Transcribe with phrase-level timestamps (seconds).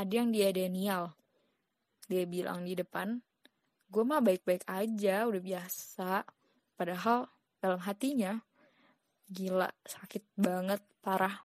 [0.00, 1.12] ada yang dia Daniel.
[2.08, 3.20] Dia bilang di depan,
[3.92, 6.24] gue mah baik-baik aja, udah biasa.
[6.72, 7.28] Padahal
[7.60, 8.40] dalam hatinya,
[9.28, 11.44] gila, sakit banget, parah.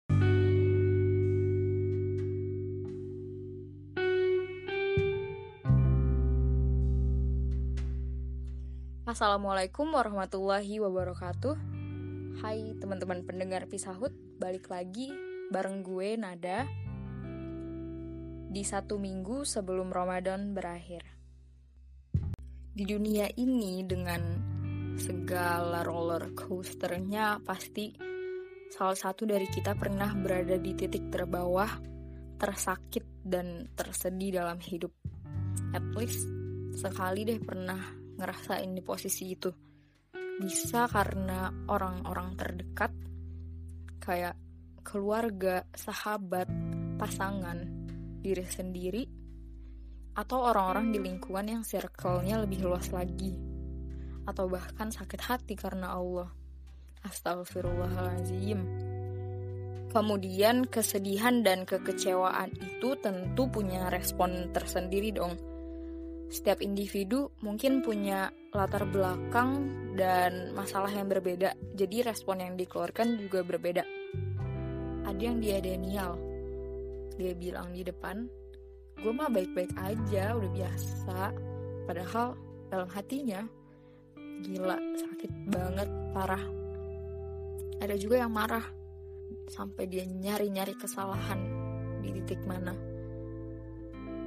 [9.03, 11.59] Assalamualaikum warahmatullahi wabarakatuh
[12.41, 15.13] Hai teman-teman pendengar Pisahut Balik lagi
[15.53, 16.65] bareng gue Nada
[18.53, 21.01] Di satu minggu sebelum Ramadan berakhir.
[22.69, 24.21] Di dunia ini dengan
[25.01, 27.97] segala roller coasternya Pasti
[28.69, 31.81] salah satu dari kita pernah berada di titik terbawah
[32.37, 34.93] Tersakit dan tersedih dalam hidup.
[35.73, 36.29] At least
[36.77, 37.81] sekali deh pernah
[38.21, 39.49] ngerasain di posisi itu.
[40.13, 42.93] Bisa karena orang-orang terdekat
[43.97, 44.37] kayak
[44.85, 46.53] keluarga, sahabat,
[47.01, 47.82] pasangan,
[48.23, 49.03] diri sendiri
[50.15, 53.35] atau orang-orang di lingkungan yang circle-nya lebih luas lagi
[54.23, 56.31] atau bahkan sakit hati karena Allah.
[57.03, 58.61] Astagfirullahaladzim.
[59.91, 65.35] Kemudian kesedihan dan kekecewaan itu tentu punya respon tersendiri dong
[66.33, 73.45] setiap individu mungkin punya latar belakang dan masalah yang berbeda, jadi respon yang dikeluarkan juga
[73.45, 73.85] berbeda.
[75.05, 76.17] Ada yang dia Daniel,
[77.17, 78.27] dia bilang di depan,
[79.01, 81.21] gue mah baik-baik aja, udah biasa.
[81.87, 82.37] Padahal
[82.69, 83.41] dalam hatinya,
[84.45, 86.45] gila, sakit banget, parah.
[87.83, 88.65] Ada juga yang marah,
[89.51, 91.41] sampai dia nyari-nyari kesalahan
[92.01, 92.75] di titik mana.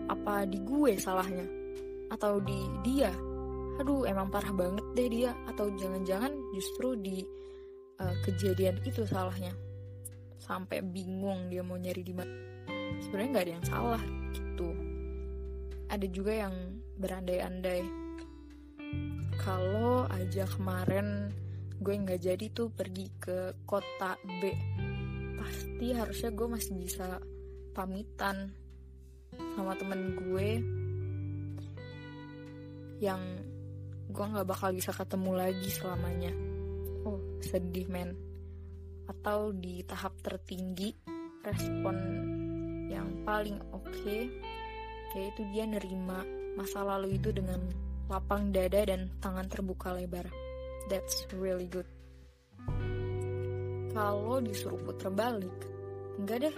[0.05, 1.65] Apa di gue salahnya?
[2.09, 3.11] atau di dia
[3.75, 7.19] aduh emang parah banget deh dia atau jangan-jangan justru di
[7.99, 9.51] uh, kejadian itu salahnya
[10.39, 12.33] sampai bingung dia mau nyari di mana
[13.03, 14.69] sebenarnya nggak ada yang salah gitu.
[15.91, 16.55] Ada juga yang
[16.99, 17.83] berandai-andai.
[19.35, 21.31] Kalau aja kemarin
[21.75, 24.41] gue nggak jadi tuh pergi ke kota B
[25.35, 27.19] pasti harusnya gue masih bisa
[27.75, 28.49] pamitan
[29.53, 30.49] sama temen gue
[33.03, 33.19] yang
[34.07, 36.33] gue nggak bakal bisa ketemu lagi selamanya.
[37.03, 38.15] Oh sedih men.
[39.05, 40.95] Atau di tahap tertinggi
[41.43, 41.95] respon
[42.89, 44.29] yang paling oke okay,
[45.15, 46.21] yaitu dia nerima
[46.55, 47.59] masa lalu itu dengan
[48.11, 50.29] lapang dada dan tangan terbuka lebar.
[50.91, 51.87] That's really good.
[53.95, 55.55] Kalau disuruh puter balik
[56.19, 56.55] enggak deh.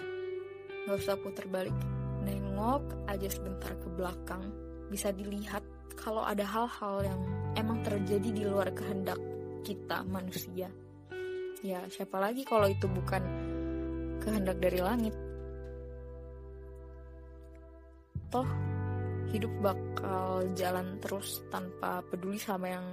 [0.87, 1.75] Nggak usah puter balik.
[2.23, 4.43] Nengok aja sebentar ke belakang.
[4.87, 5.63] Bisa dilihat
[5.99, 7.21] kalau ada hal-hal yang
[7.57, 9.19] emang terjadi di luar kehendak
[9.65, 10.71] kita manusia.
[11.65, 13.23] Ya, siapa lagi kalau itu bukan
[14.21, 15.26] kehendak dari langit?
[18.27, 18.49] Toh,
[19.31, 22.87] hidup bakal jalan terus tanpa peduli sama yang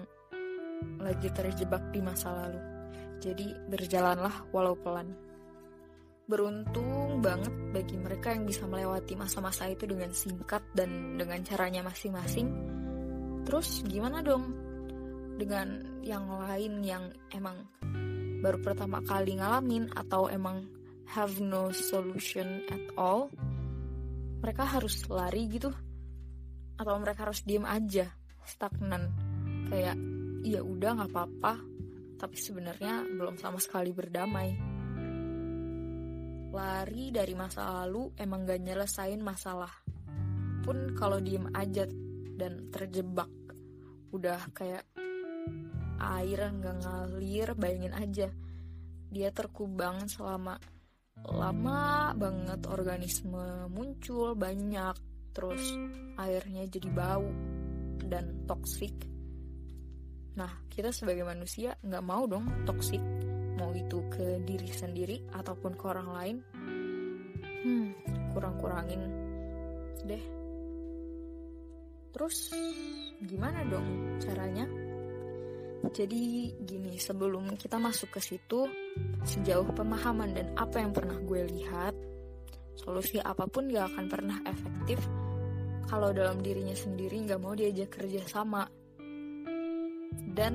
[1.01, 2.61] lagi terjebak di masa lalu.
[3.19, 5.11] Jadi, berjalanlah walau pelan.
[6.25, 12.49] Beruntung banget bagi mereka yang bisa melewati masa-masa itu dengan singkat dan dengan caranya masing-masing
[13.45, 14.57] Terus gimana dong
[15.37, 17.05] dengan yang lain yang
[17.37, 17.69] emang
[18.41, 20.65] baru pertama kali ngalamin atau emang
[21.05, 23.29] have no solution at all?
[24.45, 25.73] Mereka harus lari gitu?
[26.77, 28.13] Atau mereka harus diem aja
[28.45, 29.09] stagnan?
[29.73, 29.97] Kayak
[30.45, 31.65] iya udah nggak apa-apa.
[32.21, 34.53] Tapi sebenarnya belum sama sekali berdamai.
[36.53, 39.73] Lari dari masa lalu emang gak nyelesain masalah.
[40.61, 41.89] Pun kalau diem aja
[42.37, 43.33] dan terjebak
[44.13, 44.85] udah kayak
[46.05, 48.29] air nggak ngalir bayangin aja.
[49.09, 50.61] Dia terkubang selama
[51.23, 54.97] lama banget organisme muncul banyak.
[55.35, 55.63] Terus
[56.19, 57.27] airnya jadi bau
[58.05, 58.95] dan toksik
[60.35, 62.99] nah kita sebagai manusia nggak mau dong toksik
[63.55, 66.37] mau itu ke diri sendiri ataupun ke orang lain.
[67.63, 67.91] Hmm
[68.35, 69.03] kurang-kurangin
[70.05, 70.25] deh.
[72.11, 72.51] Terus
[73.23, 74.67] gimana dong caranya?
[75.93, 78.65] Jadi gini, sebelum kita masuk ke situ,
[79.27, 81.95] sejauh pemahaman dan apa yang pernah gue lihat,
[82.79, 84.99] solusi apa pun gak akan pernah efektif
[85.85, 88.65] kalau dalam dirinya sendiri gak mau diajak kerja sama.
[90.35, 90.55] Dan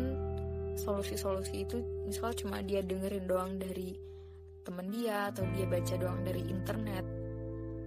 [0.79, 1.77] solusi-solusi itu
[2.07, 3.93] misal cuma dia dengerin doang dari
[4.65, 7.05] temen dia atau dia baca doang dari internet,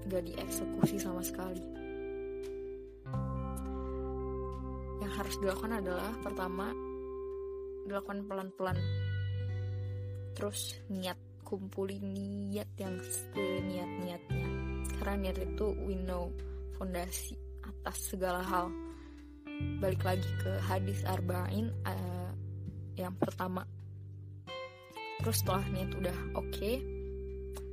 [0.07, 1.83] gak dieksekusi sama sekali.
[5.13, 6.73] harus dilakukan adalah pertama
[7.87, 8.79] dilakukan pelan-pelan.
[10.33, 12.01] Terus niat kumpulin
[12.49, 14.49] niat yang seniat-niatnya
[14.97, 16.33] karena niat itu we know
[16.79, 18.73] fondasi atas segala hal.
[19.83, 22.31] Balik lagi ke hadis arba'in uh,
[22.97, 23.67] yang pertama.
[25.23, 26.83] Terus setelah niat udah oke okay,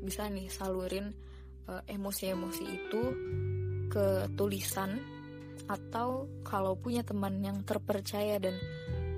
[0.04, 1.10] bisa nih salurin
[1.70, 3.04] uh, emosi-emosi itu
[3.90, 4.98] ke tulisan
[5.70, 8.58] atau kalau punya teman yang terpercaya dan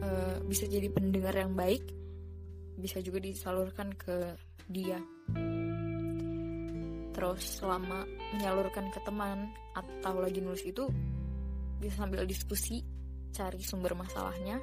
[0.02, 1.86] uh, bisa jadi pendengar yang baik
[2.82, 4.34] bisa juga disalurkan ke
[4.66, 4.98] dia.
[7.14, 10.90] Terus selama menyalurkan ke teman atau lagi nulis itu
[11.78, 12.82] bisa sambil diskusi
[13.32, 14.60] cari sumber masalahnya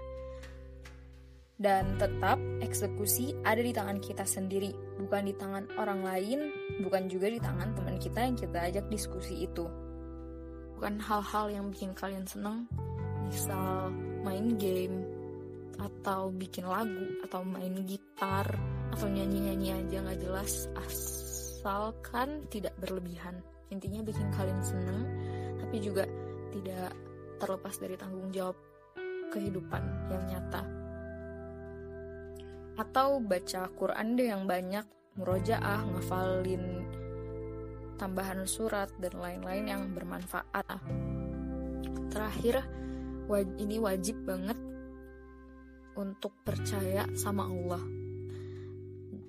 [1.59, 4.71] dan tetap eksekusi ada di tangan kita sendiri
[5.03, 6.39] bukan di tangan orang lain
[6.87, 9.67] bukan juga di tangan teman kita yang kita ajak diskusi itu.
[10.79, 12.71] Bukan hal-hal yang bikin kalian seneng
[13.27, 13.91] misal
[14.23, 15.03] main game
[15.77, 18.49] atau bikin lagu atau main gitar
[18.97, 25.05] atau nyanyi-nyanyi aja nggak jelas asalkan tidak berlebihan intinya bikin kalian seneng
[25.61, 26.09] tapi juga
[26.57, 26.97] tidak
[27.39, 28.57] terlepas dari tanggung jawab
[29.31, 30.63] kehidupan yang nyata.
[32.79, 34.87] Atau baca Quran deh yang banyak,
[35.19, 36.87] murojaah, ngafalin
[37.99, 40.79] tambahan surat dan lain-lain yang bermanfaat.
[42.15, 42.63] Terakhir,
[43.59, 44.57] ini wajib banget
[45.99, 47.83] untuk percaya sama Allah.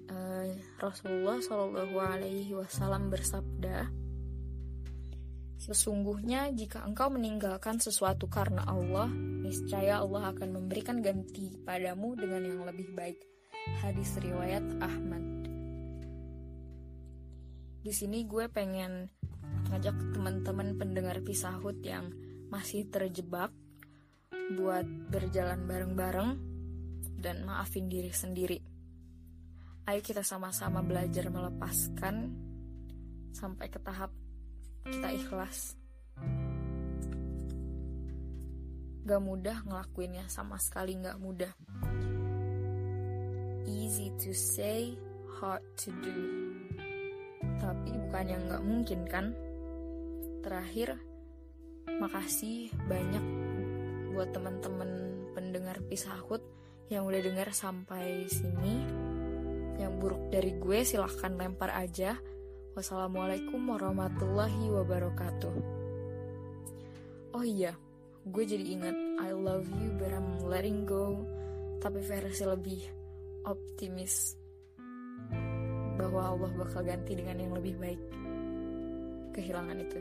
[0.10, 3.90] Uh, Rasulullah Shallallahu Alaihi Wasallam bersabda,
[5.60, 12.64] Sesungguhnya jika engkau meninggalkan sesuatu karena Allah, niscaya Allah akan memberikan ganti padamu dengan yang
[12.64, 13.20] lebih baik.
[13.84, 15.20] Hadis riwayat Ahmad.
[17.84, 19.12] Di sini gue pengen
[19.68, 22.08] ngajak teman-teman pendengar pisahut yang
[22.48, 23.52] masih terjebak
[24.56, 26.49] buat berjalan bareng-bareng
[27.20, 28.60] dan maafin diri sendiri.
[29.86, 32.32] Ayo kita sama-sama belajar melepaskan
[33.36, 34.12] sampai ke tahap
[34.88, 35.76] kita ikhlas.
[39.04, 41.54] Gak mudah ngelakuinnya sama sekali gak mudah.
[43.66, 44.94] Easy to say
[45.42, 46.18] hard to do.
[47.60, 49.34] Tapi bukan yang gak mungkin kan?
[50.46, 50.96] Terakhir
[51.90, 53.26] makasih banyak
[54.14, 54.92] buat teman-teman
[55.34, 56.44] pendengar pisahut
[56.90, 58.76] yang udah dengar sampai sini
[59.80, 62.20] yang buruk dari gue silahkan lempar aja
[62.80, 65.52] Wassalamualaikum warahmatullahi wabarakatuh.
[67.36, 67.76] Oh iya,
[68.24, 71.28] gue jadi ingat I love you but I'm letting go,
[71.84, 72.80] tapi versi lebih
[73.44, 74.38] optimis
[76.00, 78.02] bahwa Allah bakal ganti dengan yang lebih baik
[79.36, 80.00] kehilangan itu.